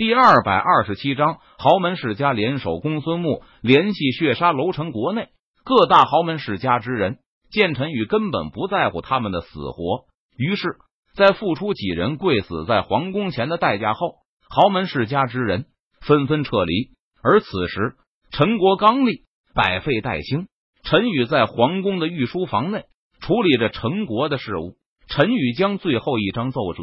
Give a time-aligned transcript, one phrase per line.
[0.00, 4.92] 第二百二十七章，豪门世家联手公孙木联系血杀楼城。
[4.92, 5.28] 国内
[5.62, 7.18] 各大豪门世家之人
[7.50, 10.06] 见陈宇根本不在乎他们的死活，
[10.38, 10.78] 于是，
[11.14, 14.14] 在付出几人跪死在皇宫前的代价后，
[14.48, 15.66] 豪门世家之人
[16.00, 16.92] 纷纷撤离。
[17.22, 17.96] 而此时，
[18.30, 19.24] 陈国刚立，
[19.54, 20.46] 百废待兴。
[20.82, 22.84] 陈宇在皇宫的御书房内
[23.20, 24.78] 处理着陈国的事务。
[25.08, 26.82] 陈宇将最后一张奏折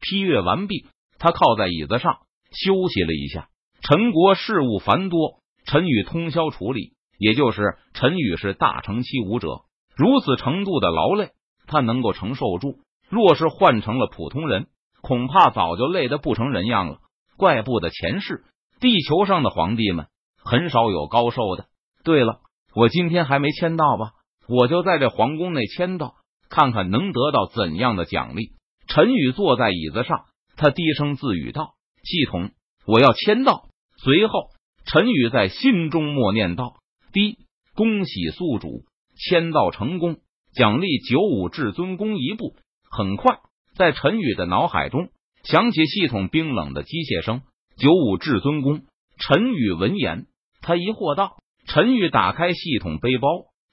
[0.00, 0.86] 批阅完毕，
[1.18, 2.18] 他靠在椅子上。
[2.52, 3.48] 休息了一下，
[3.82, 6.94] 陈国事务繁多，陈宇通宵处理。
[7.18, 9.60] 也就是陈宇是大成期武者，
[9.94, 11.30] 如此程度的劳累，
[11.68, 12.80] 他能够承受住。
[13.08, 14.66] 若是换成了普通人，
[15.02, 16.98] 恐怕早就累得不成人样了。
[17.36, 18.42] 怪不得前世
[18.80, 20.06] 地球上的皇帝们
[20.42, 21.66] 很少有高寿的。
[22.02, 22.40] 对了，
[22.74, 24.14] 我今天还没签到吧？
[24.48, 26.14] 我就在这皇宫内签到，
[26.48, 28.54] 看看能得到怎样的奖励。
[28.88, 30.24] 陈宇坐在椅子上，
[30.56, 31.74] 他低声自语道。
[32.02, 32.50] 系统，
[32.86, 33.68] 我要签到。
[33.96, 34.50] 随后，
[34.84, 36.74] 陈宇在心中默念道
[37.12, 37.38] ：“第一，
[37.74, 38.84] 恭喜宿主
[39.16, 40.16] 签到成功，
[40.52, 42.56] 奖励九五至尊功一部。”
[42.90, 43.38] 很快，
[43.76, 45.10] 在陈宇的脑海中
[45.44, 47.42] 响起系统冰冷的机械声
[47.78, 48.82] ：“九五至尊功。”
[49.18, 50.26] 陈宇闻言，
[50.60, 51.36] 他疑惑道
[51.68, 53.28] ：“陈宇，打开系统背包，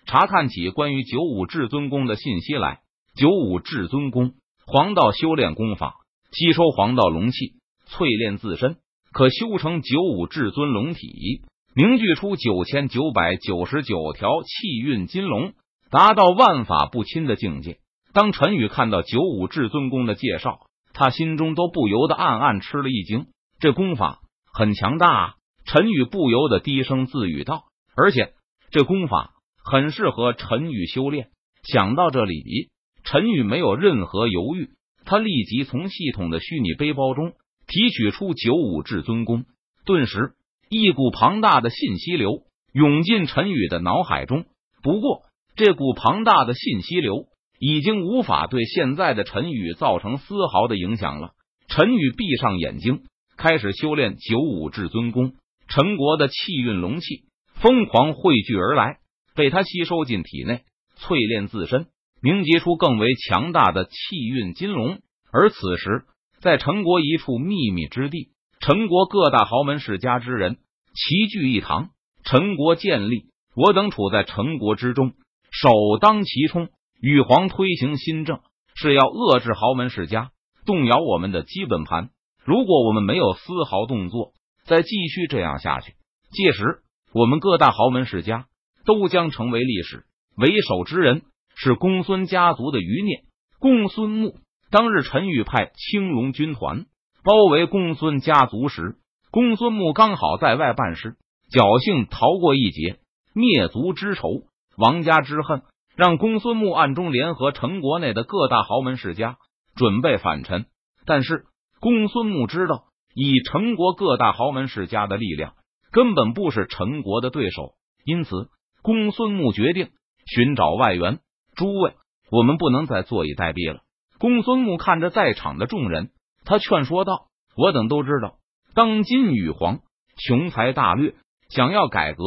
[0.06, 2.82] 查看起关于九五至尊功的信息来。
[3.16, 4.34] 九五至尊功，
[4.68, 5.96] 黄道修炼功法，
[6.32, 7.56] 吸收黄道龙气。”
[7.90, 8.78] 淬炼自身，
[9.12, 11.42] 可修成九五至尊龙体，
[11.76, 15.54] 凝聚出九千九百九十九条气运金龙，
[15.90, 17.80] 达到万法不侵的境界。
[18.14, 20.62] 当陈宇看到九五至尊功的介绍，
[20.94, 23.28] 他心中都不由得暗暗吃了一惊。
[23.60, 24.20] 这功法
[24.54, 25.34] 很强大啊！
[25.66, 28.34] 陈宇不由得低声自语道：“而且
[28.72, 29.32] 这功法
[29.64, 31.30] 很适合陈宇修炼。”
[31.64, 32.70] 想到这里，
[33.04, 34.70] 陈宇没有任何犹豫，
[35.06, 37.34] 他立即从系统的虚拟背包中。
[37.70, 39.46] 提取出九五至尊功，
[39.86, 40.32] 顿时
[40.70, 42.42] 一股庞大的信息流
[42.74, 44.46] 涌进陈宇的脑海中。
[44.82, 45.22] 不过，
[45.56, 47.28] 这股庞大的信息流
[47.60, 51.34] 已经无法对现在的陈宇造成丝毫的影响了。
[51.68, 53.04] 陈宇闭上眼睛，
[53.38, 55.34] 开始修炼九五至尊功。
[55.68, 58.98] 陈国的气运龙气疯狂汇聚而来，
[59.36, 60.64] 被他吸收进体内，
[60.98, 61.86] 淬炼自身，
[62.24, 63.92] 凝结出更为强大的气
[64.34, 64.98] 运金龙。
[65.32, 66.06] 而此时，
[66.42, 68.30] 在陈国一处秘密之地，
[68.62, 70.58] 陈国各大豪门世家之人
[70.94, 71.90] 齐聚一堂。
[72.24, 75.14] 陈国建立，我等处在陈国之中，
[75.52, 75.70] 首
[76.00, 76.70] 当其冲。
[77.02, 78.40] 羽皇推行新政，
[78.76, 80.32] 是要遏制豪门世家，
[80.66, 82.10] 动摇我们的基本盘。
[82.44, 84.34] 如果我们没有丝毫动作，
[84.66, 85.94] 再继续这样下去，
[86.32, 86.84] 届时
[87.14, 88.48] 我们各大豪门世家
[88.86, 90.06] 都将成为历史。
[90.38, 91.24] 为首之人
[91.56, 93.24] 是公孙家族的余孽，
[93.60, 94.38] 公孙穆。
[94.72, 96.86] 当日，陈宇派青龙军团
[97.24, 98.98] 包围公孙家族时，
[99.32, 101.18] 公孙木刚好在外办事，
[101.52, 103.00] 侥幸逃过一劫。
[103.34, 104.44] 灭族之仇，
[104.78, 105.64] 王家之恨，
[105.96, 109.38] 让公孙木暗中联合陈国内的各大豪门世家，
[109.76, 110.68] 准备反陈。
[111.04, 111.46] 但是，
[111.80, 112.84] 公孙木知道，
[113.16, 115.54] 以陈国各大豪门世家的力量，
[115.92, 117.74] 根本不是陈国的对手。
[118.06, 118.50] 因此，
[118.84, 119.90] 公孙木决定
[120.28, 121.20] 寻找外援。
[121.56, 121.94] 诸位，
[122.30, 123.82] 我们不能再坐以待毙了。
[124.20, 126.12] 公孙穆看着在场的众人，
[126.44, 128.36] 他劝说道：“我等都知道，
[128.74, 129.80] 当今羽皇
[130.18, 131.16] 雄才大略，
[131.50, 132.24] 想要改革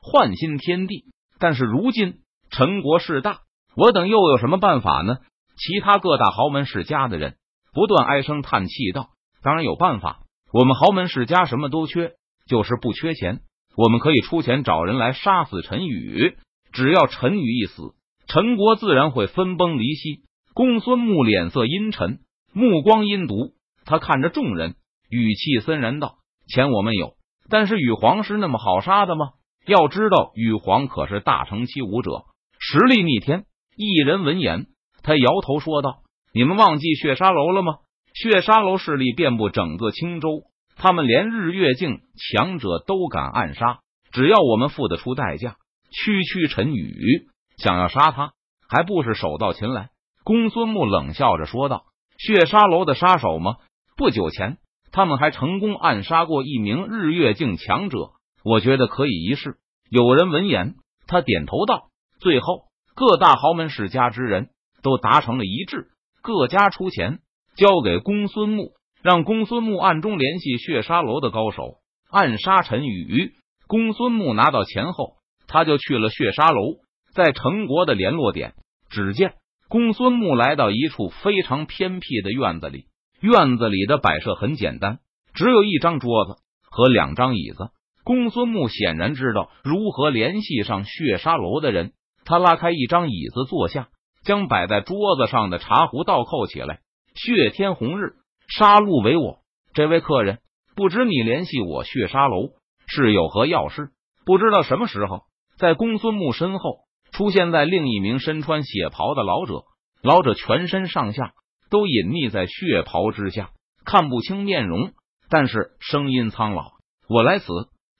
[0.00, 1.06] 换新天地。
[1.40, 2.20] 但是如今
[2.50, 3.40] 陈国势大，
[3.74, 5.16] 我等又有什么办法呢？”
[5.58, 7.36] 其他各大豪门世家的人
[7.74, 9.10] 不断唉声叹气道
[9.42, 10.20] ：“当然有办法，
[10.52, 12.12] 我们豪门世家什么都缺，
[12.46, 13.40] 就是不缺钱。
[13.76, 16.36] 我们可以出钱找人来杀死陈宇。
[16.72, 17.94] 只要陈宇一死，
[18.28, 20.22] 陈国自然会分崩离析。”
[20.54, 22.20] 公孙木脸色阴沉，
[22.52, 23.54] 目光阴毒。
[23.84, 24.76] 他看着众人，
[25.08, 27.14] 语气森然道：“钱我们有，
[27.48, 29.30] 但是羽皇是那么好杀的吗？
[29.66, 32.24] 要知道，羽皇可是大成期武者，
[32.58, 33.44] 实力逆天。”
[33.76, 34.66] 一人闻言，
[35.02, 36.02] 他摇头说道
[36.34, 37.76] ：“你们忘记血沙楼了吗？
[38.12, 40.42] 血沙楼势力遍布整个青州，
[40.76, 43.78] 他们连日月境强者都敢暗杀。
[44.12, 45.56] 只要我们付得出代价，
[45.90, 47.26] 区区陈宇
[47.56, 48.34] 想要杀他，
[48.68, 49.88] 还不是手到擒来？”
[50.24, 51.84] 公孙穆冷笑着说道
[52.18, 53.56] ：“血杀楼的杀手吗？
[53.96, 54.58] 不久前
[54.92, 58.12] 他们还成功暗杀过一名日月境强者，
[58.44, 59.56] 我觉得可以一试。”
[59.90, 60.76] 有人闻言，
[61.06, 61.88] 他点头道
[62.20, 62.64] ：“最后，
[62.94, 64.50] 各大豪门世家之人
[64.82, 65.88] 都达成了一致，
[66.22, 67.18] 各家出钱
[67.56, 68.72] 交给公孙穆，
[69.02, 71.78] 让公孙穆暗中联系血杀楼的高手，
[72.10, 73.32] 暗杀陈宇。
[73.66, 75.16] 公孙穆拿到钱后，
[75.46, 76.76] 他就去了血杀楼，
[77.12, 78.54] 在陈国的联络点，
[78.88, 79.34] 只见。
[79.72, 82.88] 公孙木来到一处非常偏僻的院子里，
[83.22, 84.98] 院子里的摆设很简单，
[85.32, 86.34] 只有一张桌子
[86.70, 87.70] 和两张椅子。
[88.04, 91.94] 公孙木显然知道如何联系上血沙楼的人，
[92.26, 93.88] 他拉开一张椅子坐下，
[94.24, 96.80] 将摆在桌子上的茶壶倒扣起来。
[97.14, 98.16] 血天红日，
[98.48, 99.38] 杀戮为我。
[99.72, 100.40] 这位客人，
[100.76, 102.50] 不知你联系我血沙楼
[102.86, 103.88] 是有何要事？
[104.26, 105.22] 不知道什么时候，
[105.56, 106.80] 在公孙木身后
[107.12, 109.64] 出现在另一名身穿血袍的老者，
[110.02, 111.32] 老者全身上下
[111.70, 113.50] 都隐匿在血袍之下，
[113.84, 114.92] 看不清面容，
[115.28, 116.72] 但是声音苍老。
[117.08, 117.46] 我来此。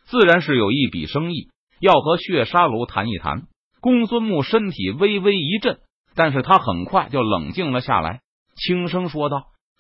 [0.05, 1.49] 自然是有一笔生意
[1.81, 3.45] 要和血沙楼谈一谈。
[3.81, 5.79] 公孙木身体微微一震，
[6.15, 8.21] 但是他很快就冷静了下来，
[8.57, 9.39] 轻声说道：“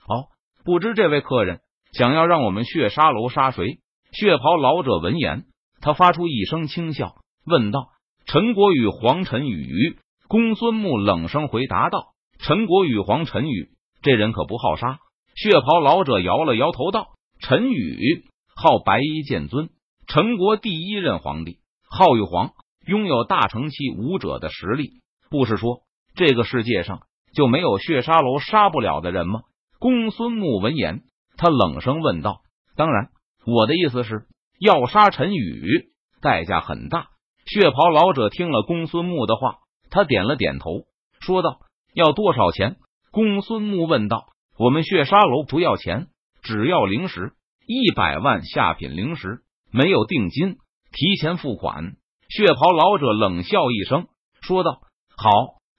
[0.08, 0.28] 哦，
[0.64, 1.60] 不知这位客人
[1.92, 3.80] 想要让我们血沙楼杀谁？”
[4.12, 5.44] 血袍老者闻言，
[5.82, 7.88] 他发出一声轻笑，问道
[8.32, 13.68] ：“陈国与、黄陈宇。”公孙木冷声回答道：“陈国与、黄陈宇，
[14.00, 15.00] 这人可不好杀。”
[15.36, 17.08] 血袍老者摇了摇头道
[17.40, 18.24] ：“陈宇，
[18.56, 19.68] 号白衣剑尊。”
[20.08, 22.52] 陈国第一任皇帝，号玉皇，
[22.86, 25.02] 拥有大成期武者的实力。
[25.28, 25.82] 不是说
[26.14, 27.02] 这个世界上
[27.34, 29.42] 就没有血沙楼杀不了的人吗？
[29.78, 31.02] 公孙木闻言，
[31.36, 32.40] 他冷声问道
[32.76, 33.10] ：“当然，
[33.44, 34.24] 我的意思是
[34.58, 35.90] 要杀陈宇，
[36.22, 37.08] 代价很大。”
[37.46, 39.58] 血袍老者听了公孙木的话，
[39.90, 40.84] 他点了点头，
[41.20, 41.60] 说道
[41.94, 42.76] ：“要多少钱？”
[43.10, 44.26] 公孙木问道
[44.58, 46.06] ：“我们血沙楼不要钱，
[46.42, 47.32] 只要灵石
[47.66, 49.40] 一百万下品灵石。”
[49.74, 50.58] 没有定金，
[50.92, 51.94] 提前付款。
[52.28, 54.06] 血袍老者冷笑一声，
[54.42, 54.82] 说道
[55.16, 55.30] ：“好。”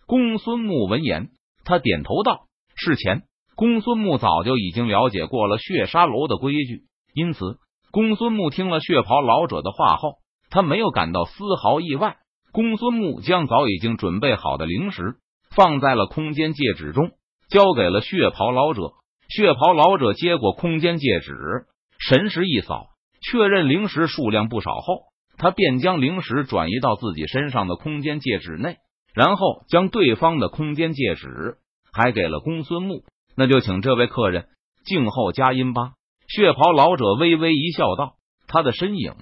[0.07, 1.29] 公孙木闻言，
[1.63, 3.21] 他点头道：“是钱。”
[3.55, 7.59] 公孙木早就已经了解过了血沙楼的规矩，因此
[7.91, 10.15] 公孙木听了血袍老者的话后，
[10.53, 12.17] 他没有感到丝毫意外。
[12.51, 15.15] 公孙木将早已经准备好的灵石
[15.55, 17.09] 放在了空间戒指中，
[17.49, 18.91] 交给了血袍老者。
[19.29, 21.65] 血袍老者接过空间戒指，
[21.97, 22.89] 神识一扫。
[23.19, 25.05] 确认灵石数量不少后，
[25.39, 28.77] 他便将灵石转移到自己身上的空间戒指内，
[29.15, 31.55] 然后将对方的空间戒指
[31.91, 33.03] 还给了公孙木。
[33.35, 34.45] 那就请这位客人
[34.85, 35.93] 静候佳音吧。
[36.27, 38.13] 血袍老者微微一笑，道
[38.47, 39.15] ：“他的身影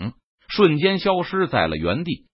[0.51, 2.25] 瞬间消失在了原地。”